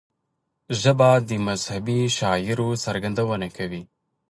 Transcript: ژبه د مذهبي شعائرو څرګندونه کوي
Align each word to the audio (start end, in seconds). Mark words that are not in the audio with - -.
ژبه 0.81 1.09
د 1.27 1.29
مذهبي 1.47 1.99
شعائرو 2.17 2.69
څرګندونه 2.85 3.47
کوي 3.57 3.83